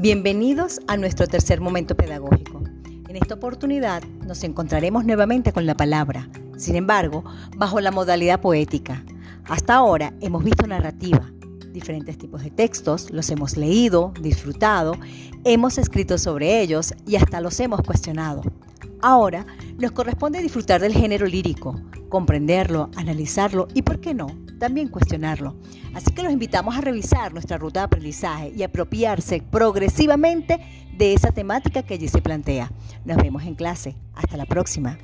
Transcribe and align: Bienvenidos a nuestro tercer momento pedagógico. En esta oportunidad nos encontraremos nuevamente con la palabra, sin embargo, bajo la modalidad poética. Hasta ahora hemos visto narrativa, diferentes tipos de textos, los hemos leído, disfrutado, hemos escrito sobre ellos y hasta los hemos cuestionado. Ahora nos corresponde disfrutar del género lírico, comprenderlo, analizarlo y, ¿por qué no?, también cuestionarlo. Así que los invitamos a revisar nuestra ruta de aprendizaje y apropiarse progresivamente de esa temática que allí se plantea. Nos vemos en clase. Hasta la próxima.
Bienvenidos 0.00 0.80
a 0.86 0.96
nuestro 0.96 1.26
tercer 1.26 1.60
momento 1.60 1.96
pedagógico. 1.96 2.62
En 3.08 3.16
esta 3.16 3.34
oportunidad 3.34 4.04
nos 4.24 4.44
encontraremos 4.44 5.04
nuevamente 5.04 5.52
con 5.52 5.66
la 5.66 5.76
palabra, 5.76 6.30
sin 6.56 6.76
embargo, 6.76 7.24
bajo 7.56 7.80
la 7.80 7.90
modalidad 7.90 8.40
poética. 8.40 9.04
Hasta 9.48 9.74
ahora 9.74 10.14
hemos 10.20 10.44
visto 10.44 10.68
narrativa, 10.68 11.32
diferentes 11.72 12.16
tipos 12.16 12.44
de 12.44 12.52
textos, 12.52 13.10
los 13.10 13.28
hemos 13.30 13.56
leído, 13.56 14.12
disfrutado, 14.22 14.94
hemos 15.42 15.78
escrito 15.78 16.16
sobre 16.16 16.60
ellos 16.60 16.94
y 17.04 17.16
hasta 17.16 17.40
los 17.40 17.58
hemos 17.58 17.82
cuestionado. 17.82 18.42
Ahora 19.02 19.46
nos 19.80 19.90
corresponde 19.90 20.40
disfrutar 20.40 20.80
del 20.80 20.92
género 20.92 21.26
lírico, 21.26 21.74
comprenderlo, 22.08 22.90
analizarlo 22.96 23.68
y, 23.74 23.82
¿por 23.82 24.00
qué 24.00 24.14
no?, 24.14 24.28
también 24.58 24.88
cuestionarlo. 24.88 25.56
Así 25.94 26.10
que 26.12 26.22
los 26.22 26.32
invitamos 26.32 26.76
a 26.76 26.80
revisar 26.80 27.32
nuestra 27.32 27.58
ruta 27.58 27.80
de 27.80 27.84
aprendizaje 27.86 28.52
y 28.56 28.62
apropiarse 28.62 29.42
progresivamente 29.50 30.60
de 30.96 31.14
esa 31.14 31.30
temática 31.30 31.82
que 31.82 31.94
allí 31.94 32.08
se 32.08 32.20
plantea. 32.20 32.70
Nos 33.04 33.16
vemos 33.18 33.44
en 33.44 33.54
clase. 33.54 33.94
Hasta 34.14 34.36
la 34.36 34.46
próxima. 34.46 34.98